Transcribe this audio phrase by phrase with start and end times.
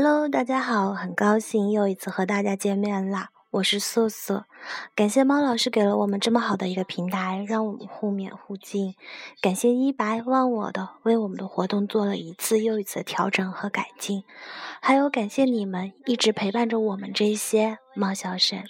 [0.00, 3.30] Hello，大家好，很高兴又一次和大家见面啦！
[3.50, 4.44] 我是素素，
[4.94, 8.94] 感谢猫老师给了我们这么好的一个平台，让我们互勉互敬。
[9.40, 14.22] 感谢一白忘我的为我们的活动做了一次又一次的调整和改进，
[14.80, 18.62] 还有感谢你们一直陪伴着我们这些猫小婶。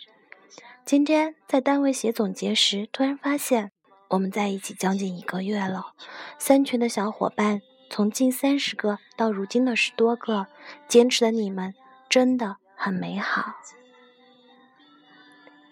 [0.87, 3.71] 今天在单位写总结时，突然发现
[4.09, 5.93] 我们在一起将近一个月了，
[6.39, 7.61] 三群的小伙伴。
[7.91, 10.47] 从近三十个到如今的十多个，
[10.87, 11.75] 坚持的你们
[12.09, 13.55] 真的很美好。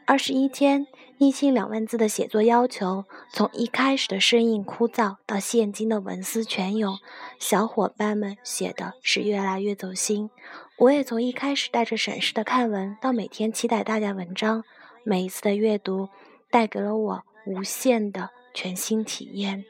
[0.08, 0.86] 二十一天，
[1.18, 6.96] 一千两万字的写作要求，从一开始的生硬枯燥到现今的文思泉涌，
[7.40, 10.30] 小伙伴们写的是越来越走心。
[10.78, 14.62] 我也从一开始带着审视的看文，到每天期待大家文章，
[15.02, 16.08] 每一次的阅读，
[16.50, 19.64] 带给了我无限的全新体验。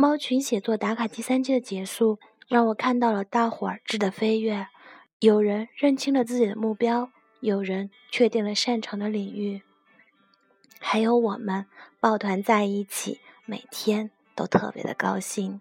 [0.00, 4.66] 猫群写作打卡第三季的结束，让我看到了大伙儿质的飞跃。
[5.18, 9.60] 有人认清了自己的目标，有人确定了擅长的领域，
[10.78, 11.66] 还有我们
[12.00, 15.60] 抱团在一起，每天都特别的高兴。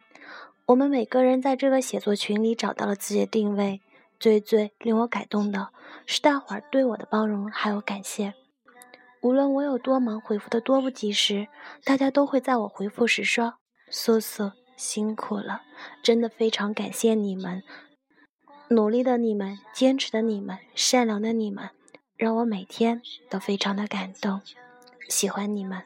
[0.67, 3.81] 我们每个人在这个写作群里找到了自己的定位。
[4.21, 5.69] 最最令我感动的
[6.05, 8.33] 是大伙儿对我的包容还有感谢。
[9.19, 11.49] 无论我有多忙，回复的多不及时，
[11.83, 13.55] 大家都会在我回复时说。
[13.89, 15.63] 苏苏辛苦了，
[16.03, 17.63] 真的非常感谢你们，
[18.69, 21.71] 努力的你们，坚持的你们，善良的你们，
[22.15, 24.41] 让我每天都非常的感动，
[25.09, 25.81] 喜欢你们。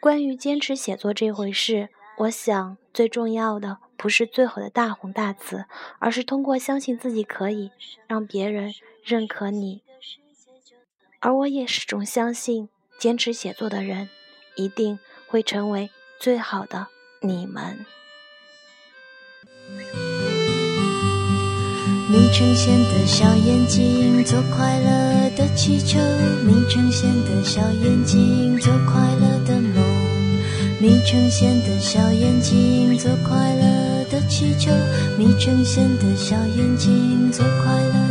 [0.00, 1.88] 关于坚持写作这回事，
[2.18, 5.66] 我想最重要的不是最后的大红大紫，
[6.00, 7.70] 而是通过相信自己可以，
[8.06, 8.72] 让别人
[9.04, 9.82] 认可你。
[11.20, 14.08] 而我也始终相信，坚持写作的人
[14.56, 15.90] 一定会成为。
[16.18, 16.88] 最好的
[17.20, 17.86] 你们。
[22.10, 26.00] 你呈现的小眼睛做快乐的气球，
[26.44, 29.84] 你呈现的小眼睛做快乐的梦，
[30.80, 34.72] 你呈现的小眼睛做快乐的气球，
[35.16, 38.07] 你呈现的小眼睛做快乐。